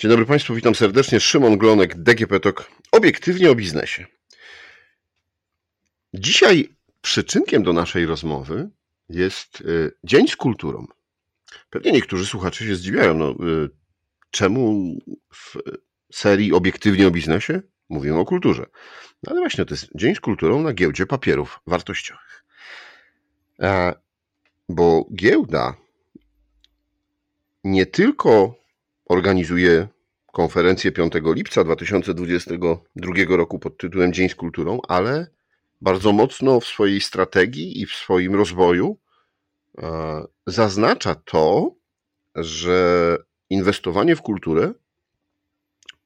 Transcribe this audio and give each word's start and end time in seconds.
Dzień 0.00 0.10
dobry 0.10 0.26
Państwu, 0.26 0.54
witam 0.54 0.74
serdecznie. 0.74 1.20
Szymon 1.20 1.58
Glonek, 1.58 2.02
DGP 2.02 2.40
TOK, 2.40 2.70
obiektywnie 2.92 3.50
o 3.50 3.54
biznesie. 3.54 4.06
Dzisiaj 6.14 6.68
przyczynkiem 7.00 7.62
do 7.62 7.72
naszej 7.72 8.06
rozmowy 8.06 8.70
jest 9.08 9.60
y, 9.60 9.92
Dzień 10.04 10.28
z 10.28 10.36
kulturą. 10.36 10.86
Pewnie 11.70 11.92
niektórzy 11.92 12.26
słuchacze 12.26 12.64
się 12.64 12.74
zdziwiają, 12.74 13.14
no, 13.14 13.30
y, 13.30 13.70
czemu 14.30 14.94
w 15.34 15.56
serii 16.12 16.52
obiektywnie 16.52 17.06
o 17.06 17.10
biznesie 17.10 17.62
mówimy 17.88 18.18
o 18.18 18.24
kulturze. 18.24 18.66
No 19.22 19.30
ale 19.30 19.40
właśnie 19.40 19.64
to 19.64 19.74
jest 19.74 19.88
Dzień 19.94 20.14
z 20.14 20.20
kulturą 20.20 20.62
na 20.62 20.72
giełdzie 20.72 21.06
papierów 21.06 21.60
wartościowych. 21.66 22.44
Bo 24.68 25.06
giełda 25.14 25.76
nie 27.64 27.86
tylko 27.86 28.60
organizuje 29.10 29.88
konferencję 30.32 30.92
5 30.92 31.12
lipca 31.24 31.64
2022 31.64 33.36
roku 33.36 33.58
pod 33.58 33.78
tytułem 33.78 34.12
Dzień 34.12 34.28
z 34.28 34.34
Kulturą, 34.34 34.80
ale 34.88 35.26
bardzo 35.80 36.12
mocno 36.12 36.60
w 36.60 36.66
swojej 36.66 37.00
strategii 37.00 37.80
i 37.80 37.86
w 37.86 37.92
swoim 37.92 38.34
rozwoju 38.34 38.98
e, 39.78 40.24
zaznacza 40.46 41.14
to, 41.14 41.74
że 42.34 43.16
inwestowanie 43.50 44.16
w 44.16 44.22
kulturę 44.22 44.72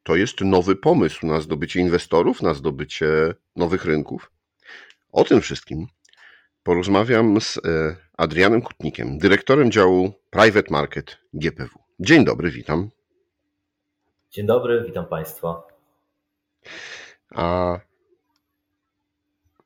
to 0.02 0.16
jest 0.16 0.40
nowy 0.40 0.76
pomysł 0.76 1.26
na 1.26 1.40
zdobycie 1.40 1.80
inwestorów, 1.80 2.42
na 2.42 2.54
zdobycie 2.54 3.34
nowych 3.56 3.84
rynków. 3.84 4.30
O 5.12 5.24
tym 5.24 5.40
wszystkim 5.40 5.86
porozmawiam 6.62 7.40
z 7.40 7.56
e, 7.56 7.60
Adrianem 8.16 8.62
Kutnikiem, 8.62 9.18
dyrektorem 9.18 9.70
działu 9.70 10.12
Private 10.30 10.70
Market 10.70 11.18
GPW. 11.34 11.78
Dzień 12.00 12.24
dobry, 12.24 12.50
witam. 12.50 12.90
Dzień 14.34 14.46
dobry, 14.46 14.84
witam 14.86 15.06
Państwa. 15.06 15.62
A 17.34 17.78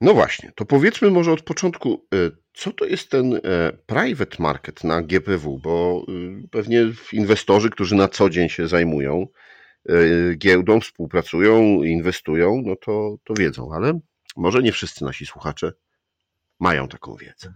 no 0.00 0.14
właśnie, 0.14 0.52
to 0.54 0.64
powiedzmy 0.64 1.10
może 1.10 1.32
od 1.32 1.42
początku, 1.42 2.06
e, 2.14 2.16
co 2.54 2.72
to 2.72 2.84
jest 2.84 3.10
ten 3.10 3.34
e, 3.34 3.40
private 3.86 4.36
market 4.38 4.84
na 4.84 5.02
GPW, 5.02 5.58
bo 5.58 6.02
e, 6.08 6.48
pewnie 6.50 6.86
inwestorzy, 7.12 7.70
którzy 7.70 7.94
na 7.94 8.08
co 8.08 8.30
dzień 8.30 8.48
się 8.48 8.68
zajmują 8.68 9.26
giełdą, 10.36 10.80
współpracują, 10.80 11.82
inwestują, 11.82 12.62
no 12.64 12.76
to, 12.76 13.16
to 13.24 13.34
wiedzą, 13.34 13.72
ale 13.74 14.00
może 14.36 14.62
nie 14.62 14.72
wszyscy 14.72 15.04
nasi 15.04 15.26
słuchacze 15.26 15.72
mają 16.60 16.88
taką 16.88 17.16
wiedzę. 17.16 17.52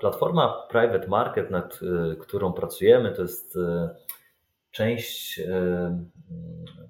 Platforma 0.00 0.66
Private 0.70 1.08
Market, 1.08 1.50
nad 1.50 1.80
którą 2.20 2.52
pracujemy, 2.52 3.12
to 3.12 3.22
jest 3.22 3.58
część, 4.70 5.40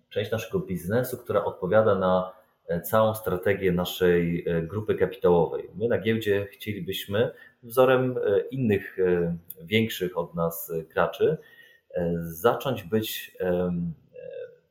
część 0.08 0.30
naszego 0.30 0.60
biznesu, 0.60 1.18
która 1.18 1.44
odpowiada 1.44 1.94
na 1.94 2.32
e, 2.66 2.80
całą 2.80 3.14
strategię 3.14 3.72
naszej 3.72 4.44
e, 4.48 4.62
grupy 4.62 4.94
kapitałowej. 4.94 5.70
My 5.74 5.88
na 5.88 5.98
giełdzie 5.98 6.46
chcielibyśmy, 6.46 7.30
wzorem 7.62 8.18
e, 8.18 8.40
innych 8.40 8.96
większych 9.62 10.18
od 10.18 10.34
nas 10.34 10.72
graczy, 10.94 11.38
zacząć 12.18 12.84
być 12.84 13.36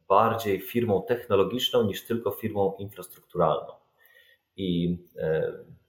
bardziej 0.09 0.61
firmą 0.61 1.03
technologiczną 1.07 1.83
niż 1.83 2.05
tylko 2.05 2.31
firmą 2.31 2.75
infrastrukturalną. 2.79 3.73
I 4.57 4.97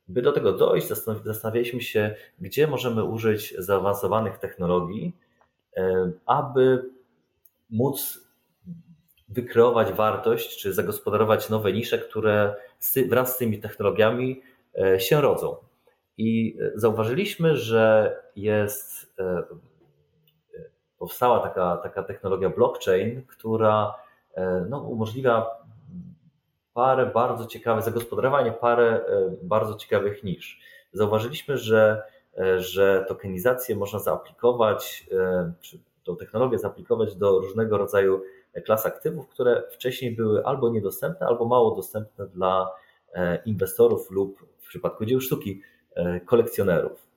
by 0.09 0.23
do 0.23 0.33
tego 0.33 0.53
dojść, 0.53 0.89
zastanawialiśmy 1.25 1.81
się, 1.81 2.15
gdzie 2.41 2.67
możemy 2.67 3.05
użyć 3.05 3.55
zaawansowanych 3.59 4.39
technologii, 4.39 5.17
aby 6.27 6.91
móc 7.71 8.29
wykreować 9.29 9.93
wartość, 9.93 10.63
czy 10.63 10.73
zagospodarować 10.75 11.51
nowe 11.51 11.73
nisze, 11.73 11.99
które 11.99 12.55
wraz 13.09 13.35
z 13.35 13.39
tymi 13.39 13.61
technologiami 13.61 14.43
e, 14.81 15.01
się 15.01 15.21
rodzą. 15.21 15.57
I 16.17 16.59
e, 16.61 16.71
zauważyliśmy, 16.75 17.57
że 17.57 18.17
jest, 18.37 19.15
e, 19.19 19.43
powstała 20.99 21.41
taka, 21.41 21.77
taka 21.77 22.03
technologia 22.03 22.51
blockchain, 22.51 23.27
która 23.27 23.95
no, 24.69 24.81
umożliwia 24.83 25.47
parę 26.75 27.07
bardzo 27.07 27.47
ciekawych, 27.47 27.85
zagospodarowanie 27.85 28.53
parę 28.53 29.01
bardzo 29.43 29.75
ciekawych 29.75 30.25
nisz. 30.25 30.61
Zauważyliśmy, 30.93 31.59
że, 31.59 32.03
że 32.57 33.05
tokenizację 33.09 33.77
można 33.77 33.99
zaaplikować, 33.99 35.07
czy 35.61 35.79
tą 36.09 36.17
technologię 36.17 36.59
zaaplikować 36.59 37.17
do 37.17 37.39
różnego 37.39 37.79
rodzaju 37.79 38.23
klas 38.65 38.87
aktywów, 38.87 39.29
które 39.29 39.63
wcześniej 39.71 40.17
były 40.17 40.45
albo 40.45 40.71
niedostępne, 40.71 41.27
albo 41.27 41.45
mało 41.45 41.75
dostępne 41.75 42.27
dla 42.27 42.71
e, 43.13 43.43
inwestorów 43.45 44.11
lub 44.11 44.47
w 44.59 44.69
przypadku 44.69 45.05
dzieł 45.05 45.21
sztuki 45.21 45.63
e, 45.95 46.21
kolekcjonerów. 46.21 47.09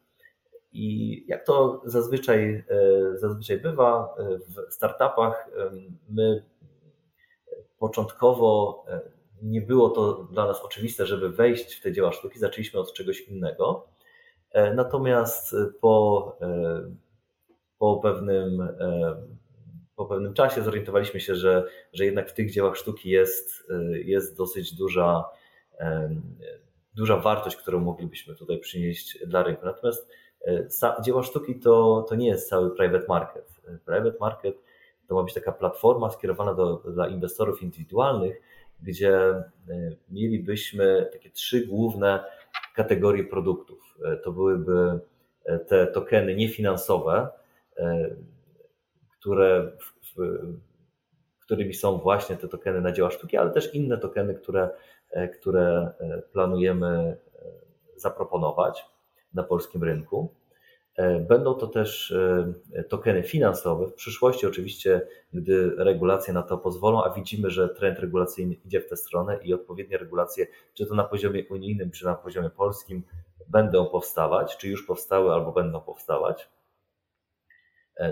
I 0.74 1.24
jak 1.28 1.46
to 1.46 1.82
zazwyczaj, 1.86 2.64
e, 2.70 3.18
zazwyczaj 3.18 3.60
bywa 3.60 4.16
w 4.70 4.74
startupach, 4.74 5.50
my 6.10 6.44
początkowo 7.80 8.84
nie 9.42 9.62
było 9.62 9.90
to 9.90 10.14
dla 10.32 10.46
nas 10.48 10.62
oczywiste, 10.62 11.06
żeby 11.06 11.30
wejść 11.30 11.76
w 11.76 11.82
te 11.82 11.92
dzieła 11.92 12.12
sztuki, 12.12 12.40
zaczęliśmy 12.40 12.80
od 12.80 12.94
czegoś 12.94 13.22
innego. 13.22 13.88
Natomiast 14.76 15.56
po 15.82 16.38
po 17.82 17.98
pewnym, 17.98 18.62
e, 18.62 19.16
po 19.96 20.06
pewnym 20.06 20.34
czasie 20.34 20.62
zorientowaliśmy 20.62 21.20
się, 21.20 21.36
że, 21.36 21.64
że 21.94 22.06
jednak 22.06 22.30
w 22.30 22.34
tych 22.34 22.52
dziełach 22.52 22.78
sztuki 22.78 23.10
jest, 23.10 23.64
e, 23.70 24.00
jest 24.00 24.38
dosyć 24.38 24.76
duża, 24.76 25.26
e, 25.80 26.16
duża 26.96 27.18
wartość, 27.18 27.56
którą 27.56 27.80
moglibyśmy 27.80 28.36
tutaj 28.36 28.60
przynieść 28.60 29.26
dla 29.28 29.44
rynku. 29.44 29.66
Natomiast 29.66 30.10
dzieła 31.04 31.24
sztuki 31.24 31.60
to, 31.60 32.06
to 32.10 32.16
nie 32.16 32.28
jest 32.28 32.50
cały 32.50 32.76
private 32.76 33.06
market. 33.10 33.62
Private 33.86 34.18
market 34.20 34.56
to 35.08 35.16
ma 35.16 35.24
być 35.24 35.34
taka 35.34 35.52
platforma 35.52 36.10
skierowana 36.10 36.54
do, 36.54 36.76
dla 36.76 37.08
inwestorów 37.08 37.62
indywidualnych, 37.62 38.42
gdzie 38.82 39.44
mielibyśmy 40.10 41.10
takie 41.14 41.30
trzy 41.30 41.68
główne 41.68 42.24
kategorie 42.76 43.24
produktów. 43.24 43.98
To 44.24 44.32
byłyby 44.32 45.00
te 45.68 45.88
tokeny 45.88 46.36
niefinansowe, 46.36 47.28
E, 47.28 47.41
które, 49.20 49.72
którymi 51.40 51.74
są 51.74 51.98
właśnie 51.98 52.38
te 52.38 52.48
tokeny 52.48 52.82
na 52.82 52.92
dzieła 52.92 53.12
sztuki, 53.12 53.38
ale 53.38 53.52
też 53.52 53.76
inne 53.76 53.98
tokeny, 53.98 54.34
które, 54.34 54.70
e, 55.12 55.28
które 55.28 55.94
e, 56.00 56.22
planujemy 56.34 57.18
zaproponować 57.96 58.86
na 59.34 59.44
polskim 59.44 59.84
rynku. 59.84 60.34
Będą 61.28 61.54
to 61.54 61.68
też 61.68 62.14
tokeny 62.90 63.24
finansowe. 63.24 63.88
W 63.88 63.94
przyszłości, 63.94 64.48
oczywiście, 64.48 65.02
gdy 65.34 65.76
regulacje 65.78 66.34
na 66.34 66.44
to 66.44 66.58
pozwolą, 66.58 67.04
a 67.04 67.14
widzimy, 67.14 67.50
że 67.50 67.70
trend 67.70 68.00
regulacyjny 68.00 68.54
idzie 68.54 68.82
w 68.82 68.90
tę 68.90 68.98
stronę 68.98 69.40
i 69.44 69.54
odpowiednie 69.54 69.98
regulacje, 69.98 70.48
czy 70.74 70.86
to 70.86 70.96
na 70.96 71.04
poziomie 71.04 71.44
unijnym, 71.50 71.92
czy 71.92 72.06
na 72.06 72.16
poziomie 72.16 72.50
polskim, 72.50 73.04
będą 73.48 73.86
powstawać, 73.86 74.58
czy 74.58 74.70
już 74.70 74.86
powstały 74.86 75.34
albo 75.34 75.52
będą 75.52 75.82
powstawać 75.82 76.50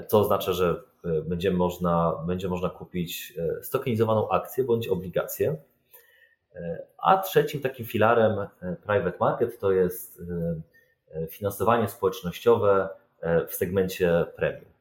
co 0.07 0.17
e, 0.17 0.22
oznacza, 0.22 0.53
że 0.53 0.84
e, 1.06 1.22
będzie 1.22 1.51
można, 1.51 2.23
będzie 2.28 2.47
można 2.47 2.69
kupić 2.69 3.34
e, 3.38 3.63
stokenizowaną 3.63 4.29
akcję 4.29 4.63
bądź 4.63 4.88
obligację. 4.88 5.57
A 6.97 7.17
trzecim 7.17 7.62
takim 7.62 7.86
filarem 7.86 8.48
private 8.83 9.18
market 9.19 9.59
to 9.59 9.71
jest 9.71 10.21
finansowanie 11.30 11.88
społecznościowe 11.88 12.89
w 13.48 13.56
segmencie 13.56 14.25
premium. 14.36 14.71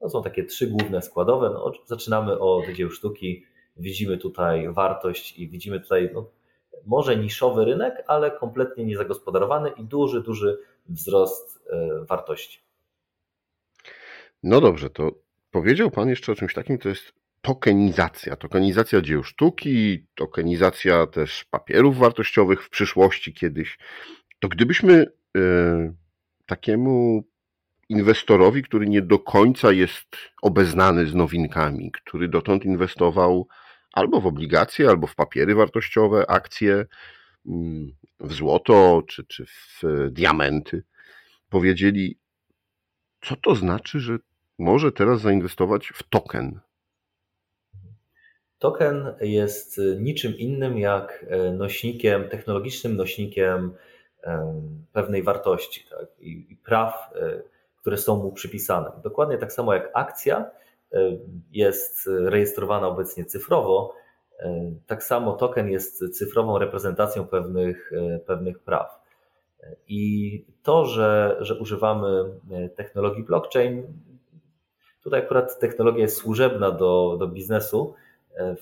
To 0.00 0.08
są 0.08 0.22
takie 0.22 0.44
trzy 0.44 0.66
główne 0.66 1.02
składowe. 1.02 1.50
No, 1.50 1.72
zaczynamy 1.86 2.38
od 2.38 2.68
dzieł 2.68 2.90
sztuki, 2.90 3.44
widzimy 3.76 4.18
tutaj 4.18 4.72
wartość 4.72 5.38
i 5.38 5.48
widzimy 5.48 5.80
tutaj 5.80 6.10
no, 6.14 6.30
może 6.86 7.16
niszowy 7.16 7.64
rynek, 7.64 8.04
ale 8.06 8.30
kompletnie 8.30 8.84
niezagospodarowany 8.84 9.70
i 9.70 9.84
duży, 9.84 10.22
duży 10.22 10.58
wzrost 10.88 11.64
wartości. 12.08 12.67
No 14.42 14.60
dobrze, 14.60 14.90
to 14.90 15.12
powiedział 15.50 15.90
Pan 15.90 16.08
jeszcze 16.08 16.32
o 16.32 16.34
czymś 16.34 16.54
takim, 16.54 16.78
to 16.78 16.88
jest 16.88 17.12
tokenizacja. 17.40 18.36
Tokenizacja 18.36 19.00
dzieł 19.00 19.24
sztuki, 19.24 20.06
tokenizacja 20.14 21.06
też 21.06 21.44
papierów 21.44 21.98
wartościowych 21.98 22.62
w 22.62 22.70
przyszłości 22.70 23.34
kiedyś. 23.34 23.78
To 24.38 24.48
gdybyśmy 24.48 25.06
y, 25.36 25.94
takiemu 26.46 27.24
inwestorowi, 27.88 28.62
który 28.62 28.88
nie 28.88 29.02
do 29.02 29.18
końca 29.18 29.72
jest 29.72 30.16
obeznany 30.42 31.06
z 31.06 31.14
nowinkami, 31.14 31.92
który 31.92 32.28
dotąd 32.28 32.64
inwestował 32.64 33.48
albo 33.92 34.20
w 34.20 34.26
obligacje, 34.26 34.88
albo 34.88 35.06
w 35.06 35.14
papiery 35.14 35.54
wartościowe, 35.54 36.30
akcje, 36.30 36.86
mm, 37.46 37.92
w 38.20 38.32
złoto 38.32 39.02
czy, 39.08 39.24
czy 39.24 39.46
w 39.46 39.82
diamenty, 40.10 40.82
powiedzieli, 41.48 42.18
co 43.20 43.36
to 43.36 43.54
znaczy, 43.54 44.00
że 44.00 44.18
może 44.58 44.92
teraz 44.92 45.20
zainwestować 45.20 45.88
w 45.88 46.02
token? 46.02 46.60
Token 48.58 49.14
jest 49.20 49.80
niczym 49.98 50.38
innym 50.38 50.78
jak 50.78 51.26
nośnikiem, 51.52 52.28
technologicznym 52.28 52.96
nośnikiem 52.96 53.74
pewnej 54.92 55.22
wartości 55.22 55.86
tak? 55.90 56.06
I, 56.20 56.56
praw, 56.64 57.10
które 57.76 57.96
są 57.96 58.16
mu 58.22 58.32
przypisane. 58.32 58.90
Dokładnie 59.02 59.38
tak 59.38 59.52
samo 59.52 59.74
jak 59.74 59.90
akcja 59.94 60.50
jest 61.52 62.10
rejestrowana 62.24 62.88
obecnie 62.88 63.24
cyfrowo, 63.24 63.94
tak 64.86 65.04
samo 65.04 65.32
token 65.32 65.68
jest 65.68 66.18
cyfrową 66.18 66.58
reprezentacją 66.58 67.26
pewnych, 67.26 67.92
pewnych 68.26 68.58
praw. 68.58 69.00
I 69.88 70.44
to, 70.62 70.84
że, 70.84 71.36
że 71.40 71.58
używamy 71.58 72.24
technologii 72.76 73.24
blockchain, 73.24 73.86
tutaj 75.08 75.20
akurat 75.20 75.58
technologia 75.58 76.02
jest 76.02 76.16
służebna 76.16 76.70
do, 76.70 77.16
do 77.18 77.28
biznesu, 77.28 77.94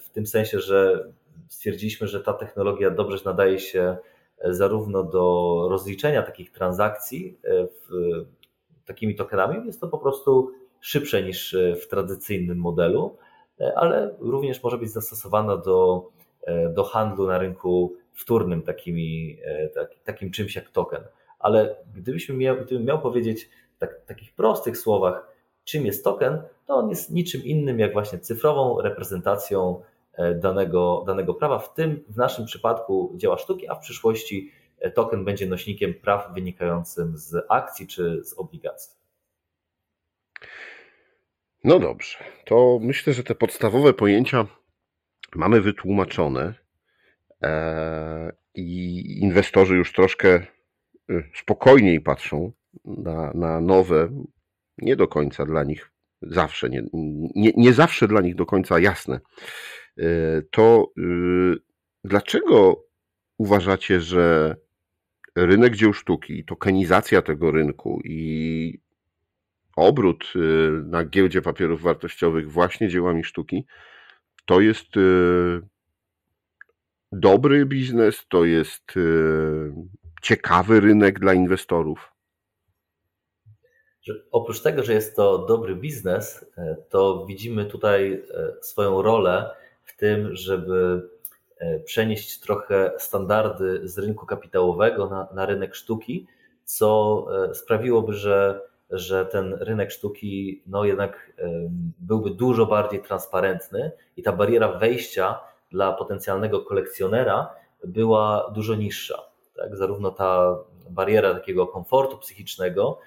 w 0.02 0.10
tym 0.10 0.26
sensie, 0.26 0.60
że 0.60 1.08
stwierdziliśmy, 1.48 2.06
że 2.06 2.20
ta 2.20 2.32
technologia 2.32 2.90
dobrze 2.90 3.19
nadaje 3.25 3.58
się 3.58 3.96
zarówno 4.44 5.02
do 5.02 5.66
rozliczenia 5.70 6.22
takich 6.22 6.52
transakcji 6.52 7.38
w, 7.44 7.88
takimi 8.84 9.14
tokenami, 9.14 9.66
jest 9.66 9.81
to 9.81 9.88
po 9.88 9.98
prostu 9.98 10.52
szybsze 10.81 11.22
niż 11.22 11.56
w 11.82 11.88
tradycyjnym 11.88 12.58
modelu, 12.58 13.16
ale 13.76 14.14
również 14.19 14.62
może 14.62 14.78
być 14.78 14.90
zastosowana 14.90 15.56
do, 15.56 16.08
do 16.75 16.84
handlu 16.84 17.26
na 17.26 17.38
rynku 17.38 17.96
wtórnym 18.12 18.62
takimi, 18.62 19.38
tak, 19.75 19.90
takim 20.04 20.31
czymś 20.31 20.56
jak 20.56 20.70
token. 20.70 21.00
Ale 21.38 21.76
gdybyśmy 21.94 22.37
miał, 22.37 22.56
gdybym 22.56 22.84
miał 22.84 23.00
powiedzieć 23.00 23.50
tak, 23.78 24.00
w 24.02 24.06
takich 24.06 24.34
prostych 24.34 24.78
słowach, 24.78 25.35
czym 25.66 25.86
jest 25.86 26.04
token, 26.04 26.42
to 26.66 26.74
on 26.74 26.88
jest 26.90 27.10
niczym 27.10 27.44
innym 27.44 27.78
jak 27.78 27.92
właśnie 27.92 28.18
cyfrową 28.18 28.80
reprezentacją 28.80 29.82
e, 30.12 30.34
danego, 30.34 31.04
danego 31.06 31.34
prawa, 31.34 31.58
w 31.58 31.74
tym 31.74 32.04
w 32.08 32.16
naszym 32.16 32.46
przypadku 32.46 33.12
dzieła 33.16 33.38
sztuki, 33.38 33.68
a 33.68 33.74
w 33.74 33.80
przyszłości 33.80 34.52
e, 34.78 34.90
token 34.90 35.24
będzie 35.24 35.46
nośnikiem 35.46 35.94
praw 35.94 36.34
wynikającym 36.34 37.12
z 37.16 37.34
akcji 37.48 37.86
czy 37.86 38.24
z 38.24 38.38
obligacji. 38.38 38.96
No 41.64 41.78
dobrze, 41.78 42.18
to 42.44 42.78
myślę, 42.82 43.12
że 43.12 43.22
te 43.22 43.34
podstawowe 43.34 43.94
pojęcia 43.94 44.46
mamy 45.34 45.60
wytłumaczone 45.60 46.54
e, 47.42 48.32
i 48.54 49.20
inwestorzy 49.22 49.76
już 49.76 49.92
troszkę 49.92 50.46
spokojniej 51.34 52.00
patrzą 52.00 52.52
na, 52.84 53.32
na 53.34 53.60
nowe, 53.60 54.08
nie 54.78 54.96
do 54.96 55.08
końca 55.08 55.46
dla 55.46 55.64
nich 55.64 55.90
zawsze, 56.23 56.70
nie, 56.70 56.82
nie, 57.34 57.52
nie 57.56 57.73
zawsze 57.73 58.08
dla 58.08 58.20
nich 58.20 58.34
do 58.34 58.46
końca 58.46 58.78
jasne, 58.78 59.20
e, 59.99 60.43
to 60.50 60.93
e, 60.99 61.02
dlaczego 62.05 62.84
uważacie, 63.38 64.00
że 64.00 64.56
rynek 65.37 65.76
dzieł 65.76 65.93
sztuki, 65.93 66.44
tokenizacja 66.44 67.23
tego 67.23 67.50
rynku 67.50 68.00
i 68.05 68.81
obrót 69.76 70.32
e, 70.37 70.38
na 70.82 71.05
giełdzie 71.05 71.43
papierów 71.43 71.82
wartościowych 71.82 72.50
właśnie 72.50 72.88
dziełami 72.88 73.25
sztuki, 73.25 73.67
to 74.46 74.61
jest 74.61 74.87
dobry 77.12 77.67
biznes, 77.67 78.26
to 78.28 78.44
jest 78.44 78.94
ciekawy 80.23 80.81
rynek 80.81 81.19
dla 81.19 81.34
inwestorów? 81.34 82.15
Oprócz 84.32 84.60
tego, 84.60 84.82
że 84.82 84.92
jest 84.92 85.16
to 85.16 85.38
dobry 85.38 85.76
biznes, 85.76 86.46
e, 86.58 86.76
to 86.88 87.24
widzimy 87.26 87.64
tutaj 87.64 88.12
e, 88.12 88.52
swoją 88.60 89.02
rolę 89.02 89.50
w 89.84 89.96
tym, 89.96 90.36
żeby 90.36 91.08
e, 91.58 91.80
przenieść 91.80 92.40
trochę 92.40 92.92
standardy 92.98 93.88
z 93.88 93.98
rynku 93.98 94.26
kapitałowego 94.26 95.08
na, 95.08 95.28
na 95.34 95.46
rynek 95.46 95.74
sztuki, 95.74 96.26
co 96.64 97.26
sprawiłoby, 97.52 98.12
że, 98.12 98.60
że 98.90 99.26
ten 99.26 99.54
rynek 99.54 99.90
sztuki 99.90 100.62
no 100.66 100.84
jednak 100.84 101.32
byłby 101.98 102.30
dużo 102.30 102.66
bardziej 102.66 103.02
transparentny 103.02 103.92
i 104.16 104.22
ta 104.22 104.32
bariera 104.32 104.78
wejścia 104.78 105.40
dla 105.70 105.92
potencjalnego 105.92 106.60
kolekcjonera 106.60 107.50
była 107.84 108.52
dużo 108.54 108.74
niższa. 108.74 109.22
Tak? 109.56 109.76
Zarówno 109.76 110.10
ta 110.10 110.58
bariera 110.90 111.34
takiego 111.34 111.66
komfortu 111.66 112.18
psychicznego, 112.18 112.98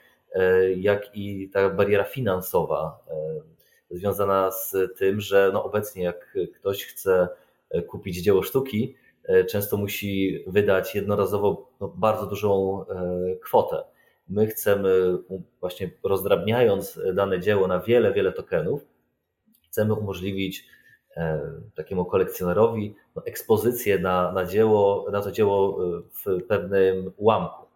jak 0.76 1.16
i 1.16 1.50
ta 1.50 1.70
bariera 1.70 2.04
finansowa 2.04 3.00
e, 3.08 3.96
związana 3.98 4.52
z 4.52 4.76
tym, 4.98 5.22
że 5.22 5.50
no 5.54 5.64
obecnie 5.64 6.04
jak 6.04 6.38
ktoś 6.56 6.86
chce 6.86 7.28
e, 7.70 7.82
kupić 7.82 8.22
dzieło 8.24 8.44
sztuki, 8.44 8.96
często 9.50 9.78
musi 9.78 10.44
wydać 10.48 10.96
jednorazowo 10.96 11.70
no, 11.82 11.88
bardzo 11.88 12.26
dużą 12.26 12.86
kwotę. 13.44 13.84
My 14.30 14.48
chcemy, 14.48 15.18
właśnie 15.60 15.92
rozdrabniając 16.04 17.00
dane 17.14 17.40
dzieło 17.40 17.68
na 17.68 17.80
wiele, 17.80 18.14
wiele 18.14 18.32
tokenów, 18.32 18.82
chcemy 19.68 19.94
umożliwić 19.94 20.66
takiemu 21.76 22.06
kolekcjonerowi 22.06 22.96
no, 23.16 23.26
ekspozycję 23.26 24.00
na, 24.00 24.32
na, 24.32 24.46
dzieło, 24.46 25.06
na 25.12 25.22
to 25.22 25.32
dzieło 25.32 25.80
w 26.26 26.44
pewnym 26.48 27.12
ułamku. 27.18 27.69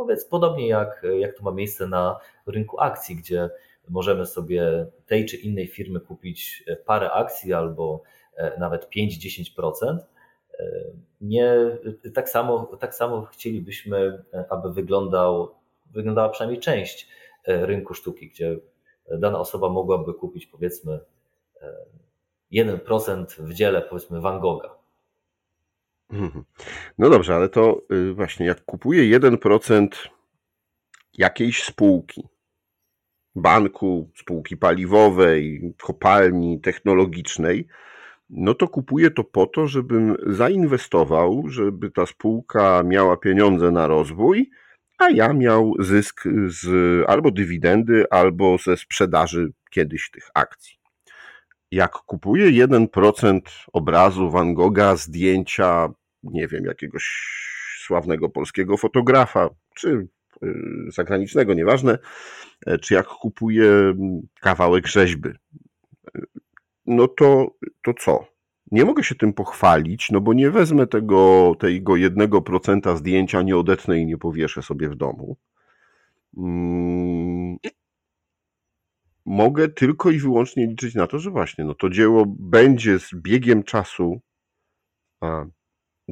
Powiedz 0.00 0.24
podobnie 0.24 0.68
jak, 0.68 1.06
jak 1.18 1.36
to 1.36 1.42
ma 1.42 1.50
miejsce 1.50 1.86
na 1.86 2.20
rynku 2.46 2.80
akcji, 2.80 3.16
gdzie 3.16 3.50
możemy 3.88 4.26
sobie 4.26 4.86
tej 5.06 5.26
czy 5.26 5.36
innej 5.36 5.66
firmy 5.66 6.00
kupić 6.00 6.64
parę 6.86 7.10
akcji 7.10 7.52
albo 7.52 8.02
e, 8.36 8.58
nawet 8.58 8.88
5-10%. 8.96 9.98
E, 10.58 10.66
nie, 11.20 11.54
tak, 12.14 12.28
samo, 12.28 12.76
tak 12.80 12.94
samo 12.94 13.22
chcielibyśmy, 13.22 14.24
aby 14.48 14.72
wyglądał, 14.72 15.54
wyglądała 15.86 16.28
przynajmniej 16.28 16.60
część 16.60 17.08
e, 17.44 17.66
rynku 17.66 17.94
sztuki, 17.94 18.28
gdzie 18.28 18.56
dana 19.18 19.38
osoba 19.38 19.68
mogłaby 19.68 20.14
kupić 20.14 20.46
powiedzmy 20.46 21.00
1% 22.52 23.24
w 23.42 23.54
dziele 23.54 23.82
powiedzmy 23.82 24.20
Van 24.20 24.40
Gogha. 24.40 24.79
No 26.98 27.10
dobrze, 27.10 27.34
ale 27.34 27.48
to 27.48 27.82
y, 27.92 28.14
właśnie 28.14 28.46
jak 28.46 28.64
kupuję 28.64 29.20
1% 29.20 29.88
jakiejś 31.18 31.62
spółki, 31.62 32.28
banku, 33.34 34.10
spółki 34.16 34.56
paliwowej, 34.56 35.74
kopalni 35.82 36.60
technologicznej, 36.60 37.68
no 38.30 38.54
to 38.54 38.68
kupuję 38.68 39.10
to 39.10 39.24
po 39.24 39.46
to, 39.46 39.68
żebym 39.68 40.16
zainwestował, 40.26 41.48
żeby 41.48 41.90
ta 41.90 42.06
spółka 42.06 42.82
miała 42.82 43.16
pieniądze 43.16 43.70
na 43.70 43.86
rozwój, 43.86 44.50
a 44.98 45.10
ja 45.10 45.32
miał 45.32 45.74
zysk 45.78 46.24
z 46.46 46.68
albo 47.08 47.30
dywidendy, 47.30 48.04
albo 48.10 48.58
ze 48.58 48.76
sprzedaży 48.76 49.52
kiedyś 49.70 50.10
tych 50.10 50.28
akcji. 50.34 50.80
Jak 51.70 51.92
kupuję 51.92 52.66
1% 52.66 53.40
obrazu 53.72 54.30
Van 54.30 54.54
Gogha, 54.54 54.96
zdjęcia 54.96 55.88
nie 56.22 56.48
wiem, 56.48 56.64
jakiegoś 56.64 57.04
sławnego 57.78 58.28
polskiego 58.28 58.76
fotografa, 58.76 59.50
czy 59.74 60.08
y, 60.42 60.54
zagranicznego, 60.88 61.54
nieważne, 61.54 61.98
e, 62.66 62.78
czy 62.78 62.94
jak 62.94 63.06
kupuję 63.06 63.94
kawałek 64.40 64.86
rzeźby, 64.86 65.28
y, 65.28 66.22
no 66.86 67.08
to, 67.08 67.54
to 67.84 67.94
co? 67.94 68.26
Nie 68.70 68.84
mogę 68.84 69.04
się 69.04 69.14
tym 69.14 69.32
pochwalić, 69.32 70.10
no 70.10 70.20
bo 70.20 70.32
nie 70.32 70.50
wezmę 70.50 70.86
tego, 70.86 71.52
tego 71.58 71.96
jednego 71.96 72.42
procenta 72.42 72.96
zdjęcia, 72.96 73.42
nie 73.42 73.56
odetnę 73.56 73.98
i 73.98 74.06
nie 74.06 74.18
powieszę 74.18 74.62
sobie 74.62 74.88
w 74.88 74.96
domu. 74.96 75.36
Hmm. 76.34 77.56
Mogę 79.26 79.68
tylko 79.68 80.10
i 80.10 80.18
wyłącznie 80.18 80.66
liczyć 80.66 80.94
na 80.94 81.06
to, 81.06 81.18
że 81.18 81.30
właśnie 81.30 81.64
no 81.64 81.74
to 81.74 81.90
dzieło 81.90 82.24
będzie 82.26 82.98
z 82.98 83.14
biegiem 83.14 83.62
czasu 83.62 84.20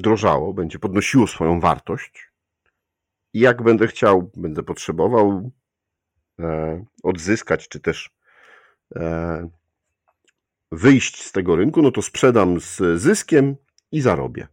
drożało, 0.01 0.53
będzie 0.53 0.79
podnosiło 0.79 1.27
swoją 1.27 1.59
wartość. 1.59 2.29
I 3.33 3.39
jak 3.39 3.63
będę 3.63 3.87
chciał, 3.87 4.31
będę 4.35 4.63
potrzebował 4.63 5.51
e, 6.39 6.85
odzyskać, 7.03 7.67
czy 7.67 7.79
też 7.79 8.09
e, 8.95 9.49
wyjść 10.71 11.23
z 11.23 11.31
tego 11.31 11.55
rynku, 11.55 11.81
no 11.81 11.91
to 11.91 12.01
sprzedam 12.01 12.59
z 12.59 13.01
zyskiem 13.01 13.55
i 13.91 14.01
zarobię. 14.01 14.47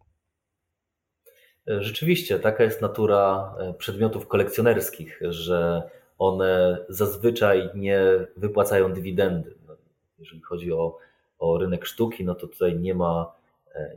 Rzeczywiście, 1.66 2.38
taka 2.38 2.64
jest 2.64 2.82
natura 2.82 3.54
e, 3.58 3.74
przedmiotów 3.74 4.28
kolekcjonerskich, 4.28 5.20
że 5.20 5.90
one 6.18 6.78
zazwyczaj 6.88 7.70
nie 7.74 8.00
wypłacają 8.36 8.92
dywidendy. 8.92 9.54
No, 9.68 9.76
jeżeli 10.18 10.40
chodzi 10.40 10.72
o, 10.72 10.98
o 11.38 11.58
rynek 11.58 11.86
sztuki, 11.86 12.24
no 12.24 12.34
to 12.34 12.46
tutaj 12.46 12.78
nie 12.78 12.94
ma 12.94 13.32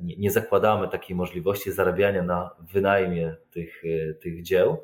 nie, 0.01 0.15
nie 0.15 0.31
zakładamy 0.31 0.87
takiej 0.87 1.15
możliwości 1.15 1.71
zarabiania 1.71 2.23
na 2.23 2.49
wynajmie 2.73 3.35
tych, 3.51 3.83
e, 3.85 4.13
tych 4.13 4.43
dzieł. 4.43 4.77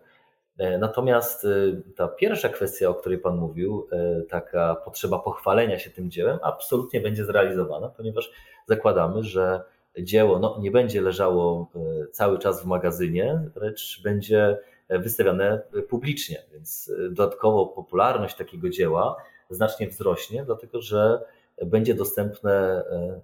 Natomiast 0.80 1.48
ta 1.96 2.08
pierwsza 2.08 2.50
kwestia, 2.50 2.90
o 2.90 2.94
której 2.94 3.18
Pan 3.18 3.38
mówił, 3.38 3.88
taka 4.30 4.75
potrzeba 4.75 5.20
pochwalenia 5.20 5.80
się 5.80 5.90
tym 5.90 6.12
dziełem, 6.12 6.40
absolutnie 6.42 7.02
będzie 7.02 7.25
zrealizowana, 7.25 7.90
ponieważ 7.90 8.32
zakładamy, 8.68 9.24
że 9.24 9.62
dzieło 10.00 10.40
no, 10.40 10.58
nie 10.60 10.72
będzie 10.72 11.02
leżało 11.02 11.72
cały 12.12 12.40
czas 12.40 12.64
w 12.64 12.66
magazynie, 12.66 13.42
lecz 13.56 14.02
będzie 14.04 14.58
wystawiane 14.90 15.62
publicznie. 15.90 16.44
Więc 16.54 16.92
dodatkowo 17.10 17.66
popularność 17.66 18.36
takiego 18.36 18.70
dzieła 18.70 19.16
znacznie 19.50 19.88
wzrośnie, 19.88 20.44
dlatego 20.46 20.82
że 20.82 21.20
będzie 21.66 21.96
dostępne 21.96 22.52
e, 22.52 23.20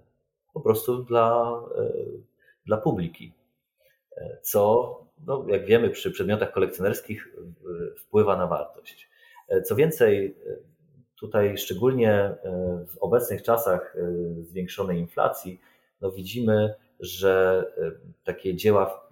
po 0.52 0.60
prostu 0.60 1.02
dla, 1.02 1.60
e, 1.78 1.92
dla 2.66 2.76
publiki. 2.76 3.32
E, 4.16 4.38
co, 4.42 4.98
no, 5.26 5.44
jak 5.48 5.66
wiemy, 5.66 5.90
przy 5.90 6.10
przedmiotach 6.10 6.52
kolekcjonerskich 6.52 7.36
wpływa 7.98 8.36
na 8.36 8.46
wartość. 8.46 9.10
Co 9.64 9.76
więcej, 9.76 10.36
tutaj 11.20 11.58
szczególnie 11.58 12.34
w 12.88 12.98
obecnych 13.00 13.42
czasach 13.42 13.96
zwiększonej 14.40 14.98
inflacji, 14.98 15.60
no 16.00 16.12
widzimy, 16.12 16.74
że 17.00 17.64
takie 18.24 18.54
dzieła, 18.54 19.10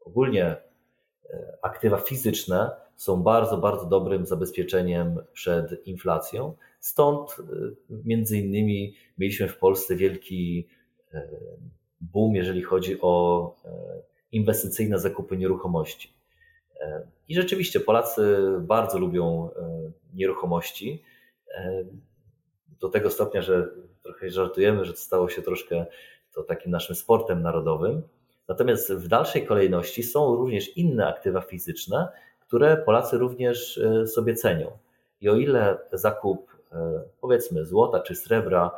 ogólnie 0.00 0.56
aktywa 1.62 1.98
fizyczne, 1.98 2.70
są 2.98 3.22
bardzo, 3.22 3.58
bardzo 3.58 3.86
dobrym 3.86 4.26
zabezpieczeniem 4.26 5.20
przed 5.32 5.86
inflacją. 5.86 6.56
Stąd 6.80 7.36
y, 7.90 8.04
między 8.04 8.38
innymi 8.38 8.94
mieliśmy 9.18 9.48
w 9.48 9.58
Polsce 9.58 9.96
wielki 9.96 10.68
y, 11.14 11.18
boom, 12.00 12.34
jeżeli 12.34 12.62
chodzi 12.62 13.00
o 13.00 13.54
y, 13.64 13.68
inwestycyjne 14.32 14.98
zakupy 14.98 15.36
nieruchomości. 15.36 16.18
I 17.28 17.34
rzeczywiście 17.34 17.80
Polacy 17.80 18.36
bardzo 18.60 18.98
lubią 18.98 19.50
nieruchomości. 20.14 21.02
Do 22.80 22.88
tego 22.88 23.10
stopnia, 23.10 23.42
że 23.42 23.68
trochę 24.02 24.30
żartujemy, 24.30 24.84
że 24.84 24.96
stało 24.96 25.28
się 25.28 25.42
troszkę 25.42 25.86
to 26.34 26.42
takim 26.42 26.70
naszym 26.70 26.96
sportem 26.96 27.42
narodowym. 27.42 28.02
Natomiast 28.48 28.92
w 28.92 29.08
dalszej 29.08 29.46
kolejności 29.46 30.02
są 30.02 30.34
również 30.34 30.76
inne 30.76 31.06
aktywa 31.06 31.40
fizyczne, 31.40 32.08
które 32.48 32.76
Polacy 32.76 33.18
również 33.18 33.78
e, 33.78 34.06
sobie 34.06 34.34
cenią. 34.34 34.70
I 35.20 35.28
o 35.28 35.36
ile 35.36 35.78
zakup, 35.92 36.56
e, 36.72 37.02
powiedzmy, 37.20 37.64
złota 37.64 38.00
czy 38.00 38.14
srebra 38.14 38.70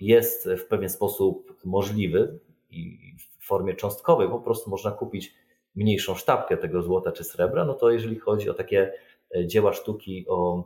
jest 0.00 0.48
w 0.48 0.64
pewien 0.64 0.88
sposób 0.88 1.56
możliwy 1.64 2.38
i 2.70 2.98
w 3.38 3.46
formie 3.46 3.74
cząstkowej, 3.74 4.28
po 4.28 4.38
prostu 4.38 4.70
można 4.70 4.90
kupić 4.90 5.34
mniejszą 5.74 6.14
sztabkę 6.14 6.56
tego 6.56 6.82
złota 6.82 7.12
czy 7.12 7.24
srebra, 7.24 7.64
no 7.64 7.74
to 7.74 7.90
jeżeli 7.90 8.18
chodzi 8.18 8.50
o 8.50 8.54
takie 8.54 8.92
e, 9.34 9.46
dzieła 9.46 9.72
sztuki, 9.72 10.26
o, 10.28 10.64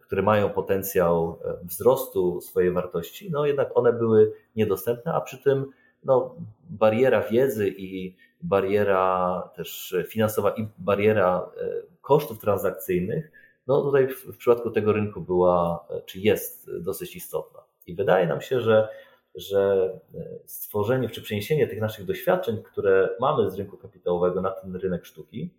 które 0.00 0.22
mają 0.22 0.50
potencjał 0.50 1.38
wzrostu 1.62 2.40
swojej 2.40 2.72
wartości, 2.72 3.30
no 3.30 3.46
jednak 3.46 3.76
one 3.76 3.92
były 3.92 4.32
niedostępne, 4.56 5.12
a 5.12 5.20
przy 5.20 5.38
tym 5.38 5.66
no, 6.04 6.34
bariera 6.70 7.22
wiedzy 7.22 7.68
i 7.68 8.16
bariera 8.42 9.42
też 9.56 9.96
finansowa 10.08 10.50
i 10.50 10.68
bariera 10.78 11.50
e, 11.56 11.68
kosztów 12.00 12.38
transakcyjnych, 12.38 13.30
no 13.66 13.82
tutaj 13.82 14.08
w, 14.08 14.36
przypadku 14.36 14.70
tego 14.70 14.92
rynku 14.92 15.20
była, 15.20 15.86
e, 15.90 16.02
czy 16.02 16.20
jest 16.20 16.70
dosyć 16.80 17.16
istotna. 17.16 17.60
I 17.86 17.94
wydaje 17.94 18.26
nam 18.26 18.40
się, 18.40 18.60
że, 18.60 18.88
że 19.34 19.92
e, 20.14 20.38
stworzenie 20.46 21.08
czy 21.08 21.22
przeniesienie 21.22 21.66
tych 21.66 21.80
naszych 21.80 22.06
doświadczeń, 22.06 22.62
które 22.62 23.16
mamy 23.20 23.50
z 23.50 23.54
rynku 23.54 23.76
kapitałowego 23.76 24.40
na 24.40 24.50
ten 24.50 24.76
rynek 24.76 25.06
sztuki, 25.06 25.54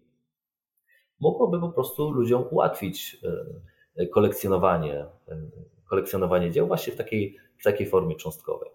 mogłoby 1.19 1.59
po 1.59 1.69
prostu 1.69 2.11
ludziom 2.11 2.45
ułatwić 2.51 3.17
kolekcjonowanie, 4.11 5.05
kolekcjonowanie 5.89 6.51
dzieł 6.51 6.67
właśnie 6.67 6.93
w 6.93 6.95
takiej, 6.95 7.37
w 7.57 7.63
takiej 7.63 7.87
formie 7.87 8.15
cząstkowej. 8.15 8.69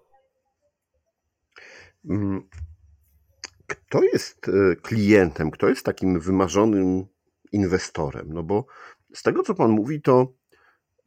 Kto 3.67 4.03
jest 4.03 4.49
e, 4.49 4.77
klientem, 4.77 5.51
kto 5.51 5.69
jest 5.69 5.85
takim 5.85 6.21
wymarzonym 6.21 7.07
inwestorem? 7.53 8.33
No 8.33 8.43
bo 8.43 8.67
z 9.15 9.23
tego, 9.23 9.43
co 9.43 9.55
Pan 9.55 9.71
mówi, 9.71 10.03
to 10.03 10.33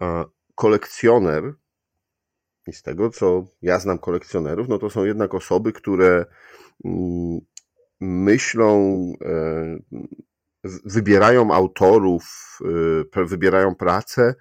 e, 0.02 0.26
kolekcjoner 0.56 1.54
i 2.68 2.74
z 2.74 2.82
tego, 2.82 3.10
co 3.10 3.46
ja 3.62 3.80
znam 3.80 4.00
kolekcjonerów, 4.00 4.68
no 4.68 4.78
to 4.78 4.90
są 4.90 5.06
jednak 5.06 5.34
osoby, 5.34 5.74
które 5.74 6.26
mm, 6.86 7.40
myślą, 8.00 8.80
e, 9.22 9.78
wybierają 10.86 11.54
autorów, 11.54 12.60
wybierają 13.16 13.76
pracę 13.76 14.36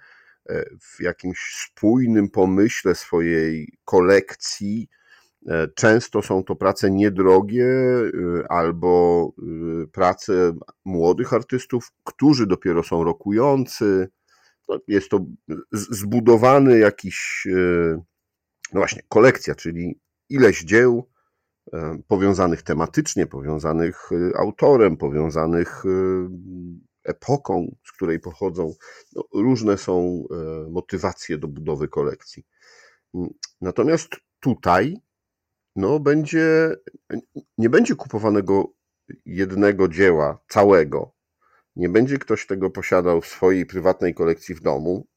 w 0.81 1.01
jakimś 1.01 1.39
spójnym 1.39 2.29
pomyśle 2.29 2.95
swojej 2.95 3.77
kolekcji, 3.85 4.89
często 5.75 6.21
są 6.21 6.43
to 6.43 6.55
prace 6.55 6.91
niedrogie 6.91 7.65
e, 7.65 8.51
albo 8.51 9.31
e, 9.37 9.87
prace 9.87 10.53
młodych 10.85 11.33
artystów, 11.33 11.91
którzy 12.03 12.47
dopiero 12.47 12.83
są 12.83 13.03
rokujący. 13.03 14.09
No, 14.69 14.79
jest 14.87 15.09
to 15.09 15.25
zbudowany 15.71 16.79
jakiś, 16.79 17.47
no 18.73 18.79
właśnie, 18.79 19.01
kolekcja, 19.09 19.55
czyli 19.55 19.99
ileś 20.29 20.63
dzieł 20.63 21.09
powiązanych 22.07 22.61
tematycznie, 22.61 23.27
powiązanych 23.27 24.09
autorem, 24.37 24.97
powiązanych 24.97 25.83
epoką, 27.03 27.75
z 27.87 27.91
której 27.91 28.19
pochodzą. 28.19 28.73
No, 29.15 29.23
różne 29.33 29.77
są 29.77 30.23
motywacje 30.69 31.37
do 31.37 31.47
budowy 31.47 31.87
kolekcji. 31.87 32.43
Natomiast 33.61 34.09
tutaj 34.39 34.97
no 35.75 35.99
będzie, 35.99 36.75
nie 37.57 37.69
będzie 37.69 37.95
kupowanego 37.95 38.73
jednego 39.25 39.87
dzieła 39.87 40.39
całego. 40.47 41.13
Nie 41.75 41.89
będzie 41.89 42.17
ktoś 42.17 42.47
tego 42.47 42.69
posiadał 42.69 43.21
w 43.21 43.27
swojej 43.27 43.65
prywatnej 43.65 44.13
kolekcji 44.13 44.55
w 44.55 44.61
domu. 44.61 45.07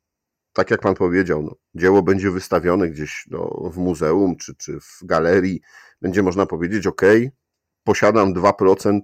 Tak 0.52 0.71
jak 0.71 0.80
pan 0.80 0.94
powiedział, 0.94 1.42
no, 1.42 1.56
dzieło 1.75 2.02
będzie 2.02 2.30
wystawione 2.30 2.88
gdzieś 2.88 3.26
no, 3.30 3.71
w 3.73 3.78
muzeum 3.78 4.37
czy, 4.37 4.54
czy 4.54 4.80
w 4.80 4.99
galerii. 5.04 5.61
Będzie 6.00 6.23
można 6.23 6.47
powiedzieć, 6.47 6.87
OK, 6.87 7.02
posiadam 7.85 8.35
2% 8.35 9.00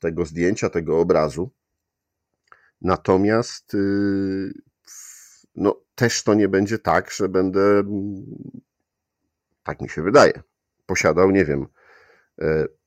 tego 0.00 0.24
zdjęcia, 0.24 0.70
tego 0.70 1.00
obrazu. 1.00 1.50
Natomiast 2.80 3.74
yy, 3.74 4.52
no, 5.54 5.80
też 5.94 6.22
to 6.22 6.34
nie 6.34 6.48
będzie 6.48 6.78
tak, 6.78 7.10
że 7.10 7.28
będę, 7.28 7.82
tak 9.62 9.80
mi 9.80 9.88
się 9.88 10.02
wydaje, 10.02 10.42
posiadał, 10.90 11.30
nie 11.30 11.44
wiem, 11.44 11.66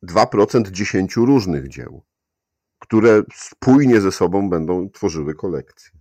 2% 0.03 0.67
e, 0.67 0.71
10 0.71 1.15
różnych 1.15 1.67
dzieł, 1.67 2.01
które 2.79 3.21
spójnie 3.33 4.01
ze 4.01 4.11
sobą 4.11 4.49
będą 4.49 4.89
tworzyły 4.89 5.35
kolekcję. 5.35 5.91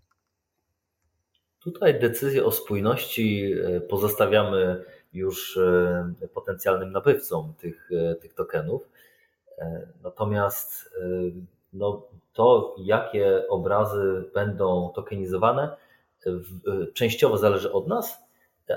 Tutaj 1.60 2.00
decyzję 2.00 2.44
o 2.44 2.52
spójności 2.52 3.52
e, 3.52 3.80
pozostawiamy 3.80 4.84
już 5.12 5.56
e, 5.56 6.28
potencjalnym 6.34 6.92
nabywcom 6.92 7.54
tych, 7.58 7.90
tych 8.20 8.34
tokenów. 8.34 8.88
Natomiast 10.02 10.90
no, 11.72 12.08
to, 12.32 12.76
jakie 12.78 13.48
obrazy 13.48 14.30
będą 14.34 14.92
tokenizowane, 14.94 15.76
częściowo 16.94 17.38
zależy 17.38 17.72
od 17.72 17.88
nas, 17.88 18.18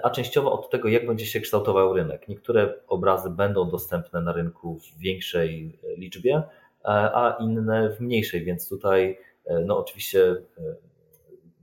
a 0.03 0.09
częściowo 0.09 0.51
od 0.51 0.69
tego, 0.69 0.87
jak 0.87 1.07
będzie 1.07 1.25
się 1.25 1.41
kształtował 1.41 1.93
rynek. 1.93 2.27
Niektóre 2.27 2.73
obrazy 2.87 3.29
będą 3.29 3.69
dostępne 3.69 4.21
na 4.21 4.33
rynku 4.33 4.79
w 4.79 4.99
większej 4.99 5.79
liczbie, 5.97 6.43
a 6.83 7.37
inne 7.39 7.89
w 7.89 7.99
mniejszej, 7.99 8.43
więc 8.43 8.69
tutaj 8.69 9.17
no 9.65 9.77
oczywiście 9.77 10.35
e, 10.57 10.75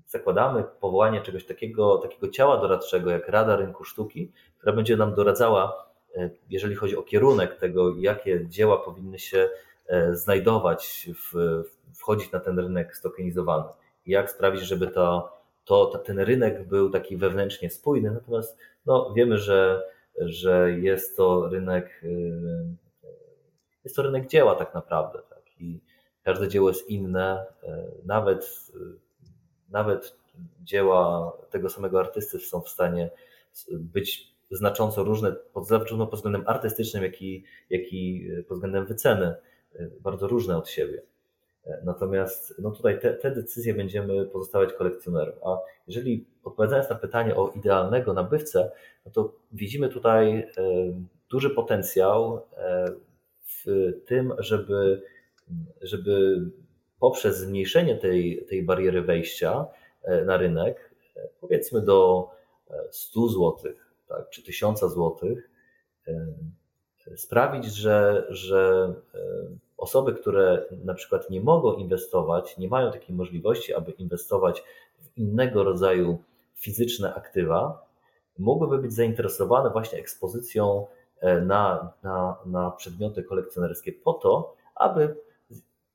zakładamy 0.07 0.65
powołanie 0.81 1.21
czegoś 1.21 1.47
takiego, 1.47 1.99
takiego 1.99 2.29
ciała 2.29 2.61
doradczego 2.61 3.11
jak 3.11 3.29
Rada 3.29 3.57
Rynku 3.57 3.85
Sztuki, 3.85 4.33
która 4.59 4.73
będzie 4.73 4.97
nam 4.97 5.15
doradzała, 5.15 5.87
e, 6.17 6.31
jeżeli 6.51 6.75
chodzi 6.75 6.97
o 6.97 7.03
kierunek 7.03 7.57
tego, 7.57 7.95
jakie 7.99 8.49
dzieła 8.49 8.79
powinny 8.79 9.19
się 9.19 9.49
e, 9.87 10.15
znajdować, 10.15 11.11
w, 11.15 11.63
wchodzić 11.95 12.33
na 12.33 12.41
ten 12.41 12.59
rynek 12.59 12.97
stokenizowany. 12.97 13.69
Jak 14.07 14.31
sprawić, 14.31 14.63
żeby 14.63 14.87
to 14.87 15.33
to, 15.65 15.87
ten 15.87 16.19
rynek 16.19 16.69
był 16.69 16.91
taki 16.91 17.17
wewnętrznie 17.17 17.71
spójny, 17.71 18.11
natomiast 18.11 18.59
no, 18.87 19.13
wiemy, 19.17 19.39
że, 19.39 19.83
że 20.19 20.73
jest 20.73 21.17
to 21.17 21.49
rynek 21.49 22.01
y, 22.05 22.67
jest 23.85 23.97
to 23.97 24.03
rynek 24.03 24.27
dzieła 24.27 24.55
tak 24.55 24.75
naprawdę. 24.75 25.19
Tak? 25.31 25.43
I 25.61 25.81
każde 26.23 26.49
dzieło 26.49 26.69
jest 26.69 26.89
inne, 26.89 27.47
y, 27.63 27.67
nawet, 28.05 28.73
nawet 29.69 30.17
dzieła 30.63 31.33
tego 31.51 31.69
samego 31.69 32.01
artysty 32.01 32.39
są 32.39 32.61
w 32.61 32.69
stanie 32.69 33.11
być 33.73 34.33
znacząco 34.51 35.05
różne, 35.05 35.37
zarówno 35.63 36.07
pod 36.07 36.19
względem 36.19 36.45
artystycznym, 36.47 37.03
jak 37.03 37.23
i, 37.23 37.45
jak 37.71 37.93
i 37.93 38.31
pod 38.49 38.57
względem 38.57 38.87
wyceny, 38.87 39.35
bardzo 40.01 40.29
różne 40.29 40.57
od 40.57 40.69
siebie. 40.69 41.03
Natomiast 41.85 42.55
no 42.59 42.71
tutaj 42.71 43.01
te, 43.01 43.15
te 43.15 43.31
decyzje 43.31 43.75
będziemy 43.75 44.27
pozostawiać 44.27 44.73
kolekcjonerom. 44.73 45.35
A 45.45 45.59
jeżeli 45.87 46.27
odpowiadając 46.45 46.91
na 46.91 46.97
pytanie 46.97 47.37
o 47.37 47.51
idealnego 47.51 48.13
nabywcę, 48.13 48.71
no 49.07 49.13
to 49.13 49.35
widzimy 49.53 49.89
tutaj 49.89 50.49
duży 51.31 51.51
potencjał 51.51 52.41
w 53.43 53.93
tym, 54.07 54.33
żeby, 54.39 55.03
żeby 55.83 56.41
poprzez 57.01 57.39
zmniejszenie 57.39 57.97
tej, 57.97 58.47
tej 58.49 58.63
bariery 58.63 59.03
wejścia 59.03 59.67
na 60.27 60.37
rynek, 60.37 60.95
powiedzmy 61.41 61.81
do 61.81 62.29
100 62.91 63.29
zł 63.29 63.73
tak, 64.09 64.31
czy 64.31 64.43
1000 64.43 64.81
zł, 64.81 65.17
sprawić, 67.17 67.65
że, 67.65 68.27
że 68.29 68.95
osoby, 69.77 70.15
które 70.15 70.67
na 70.85 70.95
przykład 70.95 71.31
nie 71.31 71.41
mogą 71.41 71.75
inwestować, 71.75 72.59
nie 72.59 72.69
mają 72.69 72.93
takiej 72.93 73.17
możliwości, 73.17 73.75
aby 73.75 73.93
inwestować 73.93 74.63
w 75.01 75.19
innego 75.19 75.65
rodzaju 75.65 76.19
fizyczne 76.55 77.15
aktywa, 77.15 77.87
mogłyby 78.39 78.79
być 78.79 78.93
zainteresowane 78.93 79.71
właśnie 79.71 79.99
ekspozycją 79.99 80.87
e, 81.21 81.41
na, 81.41 81.93
na, 82.03 82.37
na 82.47 82.71
przedmioty 82.71 83.23
kolekcjonerskie 83.23 83.93
po 83.93 84.13
to, 84.13 84.55
aby 84.75 85.17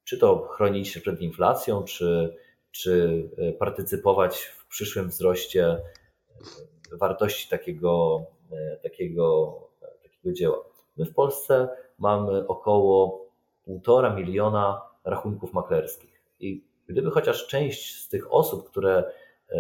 czy 0.04 0.18
to 0.18 0.48
chronić 0.48 0.88
się 0.88 1.02
przed 1.02 1.22
inflacją, 1.22 1.84
czy, 1.84 2.36
czy 2.72 3.24
e, 3.38 3.54
partycypować 3.54 4.38
w 4.38 4.68
przyszłym 4.68 5.10
wzroście 5.10 5.66
e, 5.68 5.82
wartości 6.92 7.50
takiego, 7.50 8.22
takiego, 8.84 9.54
takiego 10.04 10.34
dzieła. 10.34 10.58
My 10.98 11.06
w 11.06 11.14
Polsce 11.14 11.70
mamy 12.00 12.48
około 12.48 13.27
półtora 13.68 14.16
miliona 14.16 14.82
rachunków 15.06 15.54
maklerskich. 15.54 16.22
I 16.40 16.64
gdyby 16.88 17.12
chociaż 17.12 17.48
część 17.48 18.04
z 18.04 18.10
tych 18.10 18.34
osób, 18.34 18.70
które 18.70 19.04
e, 19.50 19.58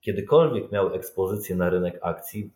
kiedykolwiek 0.00 0.72
miały 0.72 0.92
ekspozycję 0.92 1.56
na 1.56 1.70
rynek 1.70 1.98
akcji, 2.02 2.52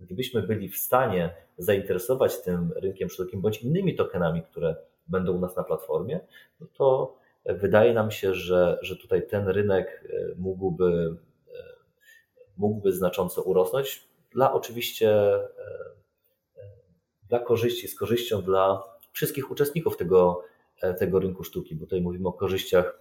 gdybyśmy 0.00 0.42
byli 0.42 0.68
w 0.68 0.76
stanie 0.76 1.34
zainteresować 1.58 2.42
tym 2.42 2.72
rynkiem 2.76 3.10
sztukiem 3.10 3.40
bądź 3.40 3.62
innymi 3.62 3.94
tokenami, 3.94 4.42
które 4.42 4.76
będą 5.06 5.32
u 5.32 5.40
nas 5.40 5.56
na 5.56 5.64
platformie, 5.64 6.20
no 6.60 6.66
to 6.74 7.16
wydaje 7.46 7.94
nam 7.94 8.10
się, 8.10 8.34
że, 8.34 8.78
że 8.82 8.96
tutaj 8.96 9.26
ten 9.26 9.48
rynek 9.48 10.08
e, 10.08 10.34
mógłby, 10.36 11.16
e, 11.48 11.62
mógłby 12.56 12.92
znacząco 12.92 13.42
urosnąć 13.42 14.08
dla 14.30 14.52
oczywiście 14.52 15.38
dla 17.28 17.38
korzyści, 17.38 17.88
z 17.88 17.98
korzyścią 17.98 18.42
dla 18.42 18.93
wszystkich 19.14 19.50
uczestników 19.50 19.96
tego, 19.96 20.42
e, 20.82 20.94
tego 20.94 21.18
rynku 21.18 21.44
sztuki, 21.44 21.76
bo 21.76 21.86
tutaj 21.86 22.00
mówimy 22.00 22.28
o 22.28 22.32
korzyściach 22.32 23.00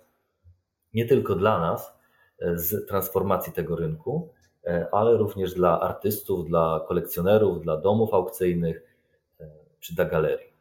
nie 0.94 1.06
tylko 1.08 1.36
dla 1.36 1.60
nas 1.60 1.94
e, 2.40 2.58
z 2.58 2.88
transformacji 2.88 3.54
tego 3.54 3.76
rynku, 3.76 4.34
e, 4.64 4.88
ale 4.92 5.18
również 5.18 5.54
dla 5.54 5.80
artystów, 5.80 6.48
dla 6.48 6.86
kolekcjonerów, 6.88 7.62
dla 7.62 7.78
domów 7.78 8.14
aukcyjnych 8.14 8.94
czy 9.80 9.96
dla 9.96 10.06
galerii. 10.06 10.54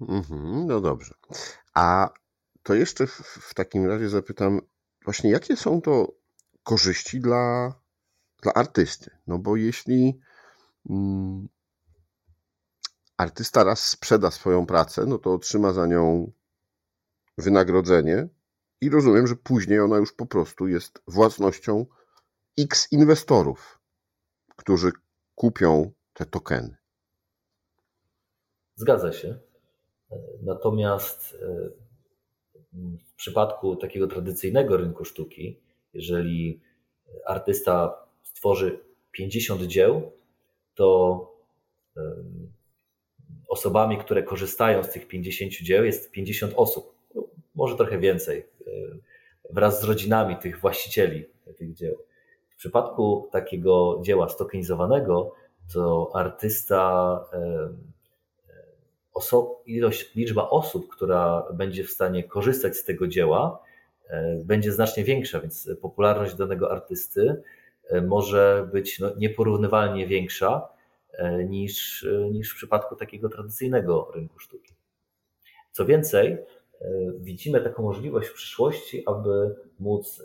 Mhm, 0.00 0.66
no 0.66 0.80
dobrze. 0.80 1.14
A 1.74 2.10
to 2.62 2.74
jeszcze 2.74 3.06
w 3.06 3.54
takim 3.54 3.86
razie 3.86 4.08
zapytam, 4.08 4.60
właśnie 5.04 5.30
jakie 5.30 5.56
są 5.56 5.80
to 5.80 6.12
korzyści 6.62 7.20
dla, 7.20 7.74
dla 8.42 8.54
artysty? 8.54 9.10
No 9.26 9.38
bo 9.38 9.56
jeśli 9.56 10.20
mm, 10.90 11.48
artysta 13.16 13.64
raz 13.64 13.86
sprzeda 13.86 14.30
swoją 14.30 14.66
pracę, 14.66 15.06
no 15.06 15.18
to 15.18 15.34
otrzyma 15.34 15.72
za 15.72 15.86
nią 15.86 16.32
wynagrodzenie 17.38 18.28
i 18.80 18.90
rozumiem, 18.90 19.26
że 19.26 19.36
później 19.36 19.80
ona 19.80 19.96
już 19.96 20.12
po 20.12 20.26
prostu 20.26 20.68
jest 20.68 21.02
własnością 21.06 21.86
X 22.58 22.92
inwestorów, 22.92 23.80
którzy 24.56 24.92
kupią 25.34 25.92
te 26.12 26.26
tokeny. 26.26 26.76
Zgadza 28.74 29.12
się. 29.12 29.38
Natomiast 30.42 31.36
e, 31.42 31.70
w 33.06 33.14
przypadku 33.16 33.76
takiego 33.76 34.06
tradycyjnego 34.06 34.76
rynku 34.76 35.04
sztuki, 35.04 35.60
jeżeli 35.92 36.60
artysta 37.26 38.06
stworzy 38.22 38.80
50 39.12 39.62
dzieł, 39.62 40.12
to 40.74 41.36
osobami, 43.48 43.98
które 43.98 44.22
korzystają 44.22 44.84
z 44.84 44.90
tych 44.90 45.08
50 45.08 45.52
dzieł, 45.52 45.84
jest 45.84 46.10
50 46.10 46.52
osób, 46.56 46.94
no, 47.14 47.24
może 47.54 47.76
trochę 47.76 47.98
więcej, 47.98 48.46
e, 48.66 48.70
wraz 49.50 49.80
z 49.80 49.84
rodzinami 49.84 50.36
tych 50.36 50.60
właścicieli 50.60 51.26
tych 51.56 51.74
dzieł. 51.74 51.98
W 52.50 52.56
przypadku 52.56 53.28
takiego 53.32 54.00
dzieła 54.02 54.28
stokenizowanego, 54.28 55.34
to 55.74 56.10
artysta, 56.14 57.20
e, 57.32 57.68
oso- 59.14 59.54
ilość, 59.66 60.14
liczba 60.14 60.48
osób, 60.50 60.88
która 60.88 61.42
będzie 61.52 61.84
w 61.84 61.90
stanie 61.90 62.24
korzystać 62.24 62.76
z 62.76 62.84
tego 62.84 63.08
dzieła, 63.08 63.62
e, 64.08 64.36
będzie 64.44 64.72
znacznie 64.72 65.04
większa, 65.04 65.40
więc 65.40 65.70
popularność 65.80 66.34
danego 66.34 66.72
artysty 66.72 67.42
może 68.02 68.68
być 68.72 68.98
no, 68.98 69.10
nieporównywalnie 69.16 70.06
większa 70.06 70.68
E, 70.68 70.75
niż, 71.48 72.04
e, 72.04 72.30
niż 72.30 72.52
w 72.52 72.56
przypadku 72.56 72.96
takiego 72.96 73.28
tradycyjnego 73.28 74.10
rynku 74.14 74.38
sztuki. 74.38 74.74
Co 75.72 75.86
więcej, 75.86 76.32
e, 76.32 76.38
widzimy 77.18 77.60
taką 77.60 77.82
możliwość 77.82 78.28
w 78.28 78.34
przyszłości, 78.34 79.02
aby 79.06 79.54
móc 79.80 80.22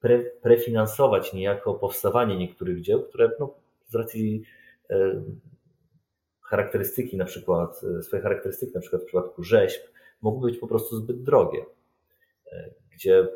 pre, 0.00 0.18
prefinansować 0.18 1.32
niejako 1.32 1.74
powstawanie 1.74 2.36
niektórych 2.36 2.80
dzieł, 2.80 3.02
które 3.02 3.30
no, 3.40 3.54
z 3.88 3.94
racji 3.94 4.42
charakterystyki, 6.40 7.16
na 7.16 7.24
przykład 7.24 7.80
swojej 8.02 8.22
charakterystyki, 8.22 8.72
na 8.74 8.80
przykład 8.80 9.02
w 9.02 9.04
przypadku 9.04 9.42
rzeźb, 9.42 9.82
mogły 10.22 10.50
być 10.50 10.60
po 10.60 10.66
prostu 10.66 10.96
zbyt 10.96 11.22
drogie, 11.22 11.64
gdzie 12.94 13.28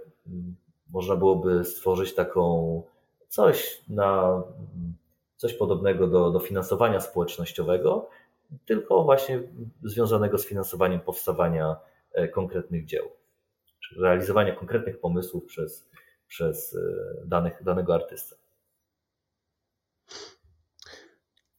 można 0.91 1.17
byłoby 1.17 1.65
stworzyć 1.65 2.15
taką 2.15 2.83
coś 3.29 3.83
na 3.89 4.43
coś 5.37 5.55
podobnego 5.55 6.07
do, 6.07 6.31
do 6.31 6.41
finansowania 6.41 7.01
społecznościowego, 7.01 8.11
tylko 8.67 9.05
właśnie 9.05 9.43
związanego 9.83 10.39
z 10.39 10.47
finansowaniem 10.47 11.01
powstawania 11.01 11.77
e, 12.13 12.29
konkretnych 12.29 12.85
dzieł, 12.85 13.11
realizowania 13.99 14.57
konkretnych 14.57 15.01
pomysłów 15.01 15.45
przez, 15.45 15.89
przez 16.29 16.77
e, 16.77 17.27
danych, 17.27 17.63
danego 17.63 17.95
artystę. 17.95 18.37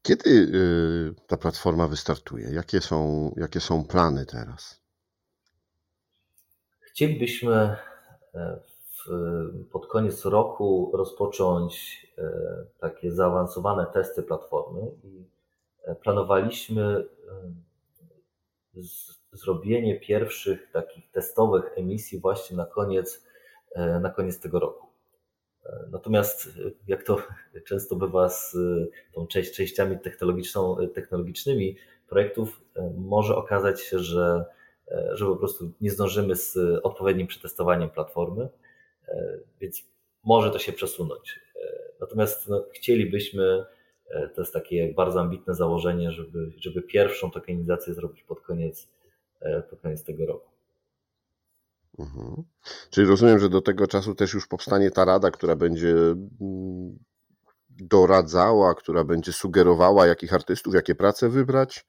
Kiedy 0.02 0.30
e, 0.30 1.28
ta 1.28 1.38
platforma 1.38 1.88
wystartuje? 1.88 2.50
Jakie 2.52 2.82
są, 2.82 3.32
jakie 3.38 3.60
są 3.60 3.84
plany 3.84 4.26
teraz? 4.26 4.82
Chcielibyśmy 6.80 7.76
pod 9.72 9.88
koniec 9.88 10.26
roku 10.26 10.92
rozpocząć 10.94 12.08
e, 12.18 12.32
takie 12.80 13.12
zaawansowane 13.12 13.86
testy 13.94 14.24
platformy 14.24 14.92
i 15.04 15.26
e, 15.84 15.96
planowaliśmy 15.96 16.84
e, 16.84 18.82
zrobienie 19.32 20.00
pierwszych 20.00 20.72
takich 20.72 21.12
testowych 21.12 21.72
emisji 21.76 22.20
właśnie 22.20 22.58
na 22.58 22.66
koniec, 22.66 23.28
na 24.02 24.10
koniec 24.10 24.40
tego 24.40 24.60
roku. 24.60 24.88
Natomiast 25.92 26.50
jak 26.88 27.04
to 27.04 27.18
często 27.68 27.96
bywa 27.96 28.30
z 28.30 28.58
tą 29.14 29.28
częściami 29.28 29.98
technologicznymi 30.94 31.78
projektów, 32.10 32.62
może 32.98 33.36
okazać 33.36 33.82
się, 33.82 34.00
że, 34.00 34.46
że 35.12 35.26
po 35.26 35.36
prostu 35.36 35.72
nie 35.82 35.92
zdążymy 35.92 36.36
z 36.36 36.58
odpowiednim 36.84 37.28
przetestowaniem 37.28 37.90
platformy 37.90 38.50
więc 39.62 39.84
może 40.24 40.52
to 40.52 40.60
się 40.60 40.74
przesunąć. 40.74 41.40
E, 41.56 41.92
natomiast 42.02 42.48
no, 42.48 42.66
chcielibyśmy, 42.74 43.66
e, 44.10 44.30
to 44.30 44.42
jest 44.42 44.54
takie 44.54 44.94
bardzo 44.94 45.20
ambitne 45.20 45.56
założenie, 45.56 46.12
żeby, 46.12 46.52
żeby 46.58 46.82
pierwszą 46.82 47.32
tokenizację 47.32 47.94
zrobić 47.94 48.24
pod 48.24 48.42
koniec, 48.42 48.88
pod 49.70 49.82
koniec 49.82 50.04
tego 50.04 50.26
roku. 50.26 50.50
Mhm. 52.00 52.44
Czyli 52.90 53.08
rozumiem, 53.08 53.40
że 53.40 53.50
do 53.50 53.62
tego 53.62 53.88
czasu 53.88 54.16
też 54.16 54.34
już 54.34 54.48
powstanie 54.48 54.92
ta 54.92 55.06
rada, 55.06 55.32
która 55.32 55.56
będzie 55.56 55.96
mm, 56.42 57.00
doradzała, 57.70 58.76
która 58.76 59.04
będzie 59.04 59.34
sugerowała, 59.34 60.08
jakich 60.08 60.34
artystów, 60.34 60.74
jakie 60.74 60.96
prace 60.96 61.30
wybrać. 61.30 61.86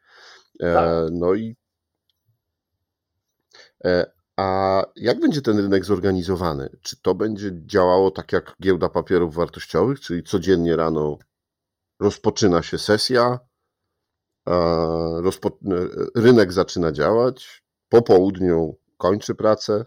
Tak. 0.58 0.90
No 1.12 1.34
i 1.34 1.56
a 4.38 4.82
jak 4.96 5.20
będzie 5.20 5.42
ten 5.42 5.58
rynek 5.58 5.84
zorganizowany? 5.84 6.70
Czy 6.82 7.02
to 7.02 7.14
będzie 7.14 7.50
działało 7.66 8.10
tak 8.10 8.32
jak 8.32 8.56
giełda 8.62 8.88
papierów 8.88 9.34
wartościowych, 9.34 10.00
czyli 10.00 10.22
codziennie 10.22 10.76
rano 10.76 11.18
rozpoczyna 12.00 12.62
się 12.62 12.78
sesja, 12.78 13.38
rynek 16.16 16.52
zaczyna 16.52 16.92
działać, 16.92 17.62
po 17.88 18.02
południu 18.02 18.76
kończy 18.96 19.34
pracę. 19.34 19.84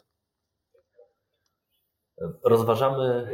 Rozważamy 2.44 3.32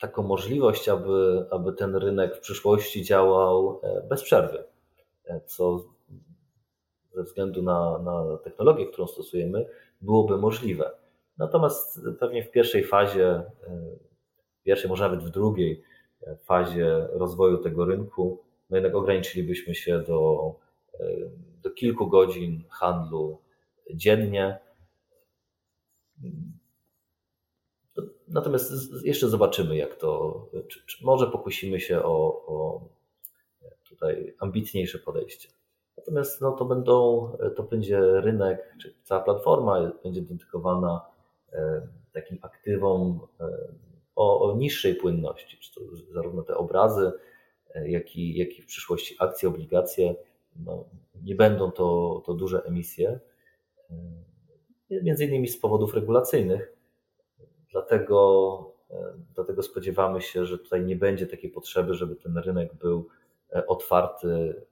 taką 0.00 0.22
możliwość, 0.22 0.88
aby, 0.88 1.46
aby 1.50 1.72
ten 1.72 1.96
rynek 1.96 2.36
w 2.36 2.40
przyszłości 2.40 3.04
działał 3.04 3.80
bez 4.08 4.22
przerwy, 4.22 4.64
co 5.46 5.84
ze 7.14 7.22
względu 7.22 7.62
na, 7.62 7.98
na 7.98 8.36
technologię, 8.44 8.86
którą 8.86 9.06
stosujemy, 9.06 9.66
byłoby 10.06 10.38
możliwe. 10.38 10.90
Natomiast 11.38 12.00
pewnie 12.20 12.44
w 12.44 12.50
pierwszej 12.50 12.84
fazie, 12.84 13.42
w 14.60 14.62
pierwszej, 14.62 14.90
może 14.90 15.04
nawet 15.04 15.24
w 15.24 15.30
drugiej 15.30 15.82
fazie 16.44 17.08
rozwoju 17.12 17.58
tego 17.58 17.84
rynku, 17.84 18.42
no 18.70 18.76
jednak 18.76 18.94
ograniczylibyśmy 18.94 19.74
się 19.74 19.98
do, 19.98 20.54
do 21.62 21.70
kilku 21.70 22.08
godzin 22.08 22.64
handlu 22.70 23.38
dziennie. 23.94 24.58
Natomiast 28.28 28.72
jeszcze 29.04 29.28
zobaczymy, 29.28 29.76
jak 29.76 29.94
to. 29.94 30.40
Czy, 30.68 30.86
czy 30.86 31.04
może 31.04 31.26
pokusimy 31.26 31.80
się 31.80 32.02
o, 32.02 32.46
o 32.46 32.80
tutaj 33.88 34.34
ambitniejsze 34.38 34.98
podejście. 34.98 35.48
Natomiast 35.96 36.40
no, 36.40 36.52
to, 36.52 36.64
będą, 36.64 37.28
to 37.56 37.62
będzie 37.62 38.00
rynek, 38.00 38.74
czy 38.80 38.94
cała 39.02 39.20
platforma 39.20 39.92
będzie 40.04 40.22
dedykowana 40.22 41.00
e, 41.52 41.88
takim 42.12 42.38
aktywom 42.42 43.20
e, 43.40 43.48
o, 44.16 44.40
o 44.40 44.56
niższej 44.56 44.94
płynności, 44.94 45.58
czy 45.58 45.74
to 45.74 45.80
zarówno 46.10 46.42
te 46.42 46.56
obrazy, 46.56 47.12
e, 47.74 47.90
jak 47.90 48.16
i, 48.16 48.38
jak 48.38 48.58
i 48.58 48.62
w 48.62 48.66
przyszłości 48.66 49.16
akcje, 49.18 49.48
obligacje. 49.48 50.14
No, 50.64 50.84
nie 51.22 51.34
będą 51.34 51.70
to, 51.70 52.22
to 52.26 52.34
duże 52.34 52.62
emisje, 52.62 53.20
między 54.90 55.24
innymi 55.24 55.48
z 55.48 55.60
powodów 55.60 55.94
regulacyjnych. 55.94 56.72
Dlatego, 57.72 58.72
dlatego 59.34 59.62
spodziewamy 59.62 60.22
się, 60.22 60.44
że 60.44 60.58
tutaj 60.58 60.84
nie 60.84 60.96
będzie 60.96 61.26
takiej 61.26 61.50
potrzeby, 61.50 61.94
żeby 61.94 62.16
ten 62.16 62.38
rynek 62.38 62.74
był 62.74 63.08
otwarty 63.66 64.62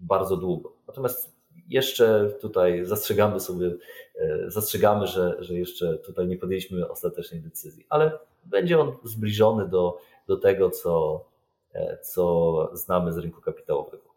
bardzo 0.00 0.36
długo. 0.36 0.72
Natomiast 0.88 1.40
jeszcze 1.70 2.32
tutaj 2.40 2.84
zastrzegamy 2.84 3.40
sobie, 3.40 3.74
e, 4.16 4.50
zastrzegamy, 4.50 5.06
że, 5.06 5.36
że 5.40 5.54
jeszcze 5.54 5.98
tutaj 5.98 6.26
nie 6.26 6.36
podjęliśmy 6.36 6.88
ostatecznej 6.88 7.40
decyzji, 7.40 7.86
ale 7.88 8.18
będzie 8.44 8.80
on 8.80 8.96
zbliżony 9.04 9.68
do, 9.68 9.98
do 10.26 10.36
tego, 10.36 10.70
co, 10.70 11.24
e, 11.72 11.98
co 12.02 12.70
znamy 12.72 13.12
z 13.12 13.18
rynku 13.18 13.40
kapitałowego. 13.40 14.10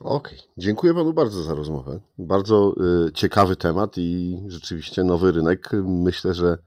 Okej, 0.00 0.38
okay. 0.38 0.48
dziękuję 0.56 0.94
Panu 0.94 1.12
bardzo 1.12 1.42
za 1.42 1.54
rozmowę. 1.54 2.00
Bardzo 2.18 2.74
e, 3.06 3.12
ciekawy 3.12 3.56
temat 3.56 3.98
i 3.98 4.42
rzeczywiście 4.46 5.04
nowy 5.04 5.32
rynek. 5.32 5.70
Myślę, 5.84 6.34
że 6.34 6.58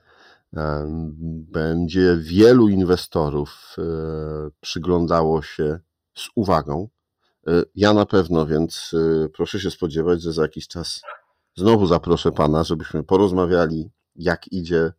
będzie 1.52 2.18
wielu 2.20 2.70
inwestorów 2.70 3.76
przyglądało 4.62 5.42
się 5.42 5.80
z 6.22 6.30
uwagą. 6.36 6.90
E, 7.48 7.64
ja 7.76 7.94
na 7.94 8.06
pewno, 8.06 8.46
więc 8.46 8.92
e, 8.94 9.30
proszę 9.30 9.60
się 9.60 9.72
spodziewać, 9.72 10.22
że 10.22 10.34
za 10.34 10.42
jakiś 10.42 10.68
czas 10.68 11.02
znowu 11.56 11.86
zaproszę 11.86 12.32
Pana, 12.32 12.64
żebyśmy 12.64 13.04
porozmawiali, 13.04 13.90
jak 14.16 14.48
idzie 14.52 14.92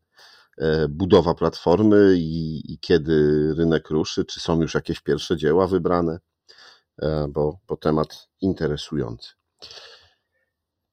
e, 0.58 0.88
budowa 0.88 1.34
platformy 1.34 2.14
i, 2.16 2.62
i 2.72 2.78
kiedy 2.78 3.48
rynek 3.54 3.90
ruszy, 3.90 4.24
czy 4.24 4.40
są 4.40 4.60
już 4.60 4.74
jakieś 4.74 5.00
pierwsze 5.00 5.36
dzieła 5.36 5.66
wybrane, 5.66 6.18
bo, 7.28 7.58
bo 7.68 7.76
temat 7.76 8.28
interesujący. 8.40 9.30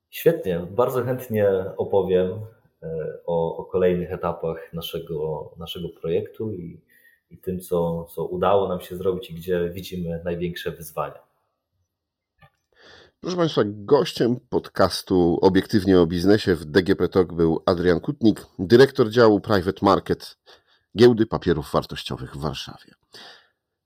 Świetnie, 0.10 0.60
bardzo 0.60 1.04
chętnie 1.04 1.50
opowiem 1.78 2.46
o, 3.26 3.58
o 3.58 3.66
kolejnych 3.66 4.12
etapach 4.12 4.74
naszego, 4.74 5.52
naszego 5.58 5.90
projektu 6.02 6.54
i 6.54 6.82
i 7.30 7.38
tym, 7.38 7.60
co, 7.60 8.06
co 8.16 8.26
udało 8.26 8.68
nam 8.68 8.82
się 8.82 8.96
zrobić 8.96 9.30
i 9.30 9.34
gdzie 9.34 9.70
widzimy 9.70 10.22
największe 10.26 10.72
wyzwania. 10.72 11.30
Proszę 13.22 13.38
Państwa, 13.38 13.62
gościem 13.66 14.40
podcastu 14.50 15.40
Obiektywnie 15.42 16.00
o 16.00 16.06
biznesie 16.06 16.56
w 16.56 16.66
DGP 16.66 17.10
Talk 17.10 17.34
był 17.34 17.64
Adrian 17.66 18.00
Kutnik, 18.00 18.46
dyrektor 18.60 19.10
działu 19.10 19.40
Private 19.40 19.86
Market 19.86 20.38
Giełdy 20.98 21.26
Papierów 21.26 21.72
Wartościowych 21.72 22.36
w 22.36 22.40
Warszawie. 22.40 22.94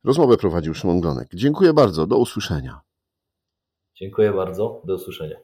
Rozmowę 0.03 0.38
prowadził 0.38 0.73
Szymon 0.73 1.01
Glonek. 1.01 1.27
Dziękuję 1.34 1.73
bardzo, 1.73 2.08
do 2.08 2.17
usłyszenia. 2.17 2.82
Dziękuję 3.95 4.34
bardzo, 4.34 4.82
do 4.86 4.95
usłyszenia. 4.95 5.36